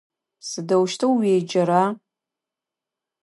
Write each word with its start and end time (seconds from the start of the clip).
Сыдэущтэу 0.49 1.11
уеджэра? 1.19 1.83